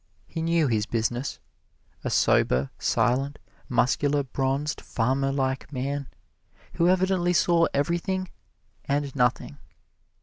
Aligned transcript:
He 0.25 0.41
knew 0.41 0.67
his 0.67 0.87
business 0.87 1.39
a 2.03 2.09
sober, 2.09 2.71
silent, 2.79 3.37
muscular, 3.69 4.23
bronzed, 4.23 4.81
farmer 4.81 5.31
like 5.31 5.71
man, 5.71 6.07
who 6.77 6.89
evidently 6.89 7.33
saw 7.33 7.67
everything 7.71 8.27
and 8.85 9.15
nothing. 9.15 9.59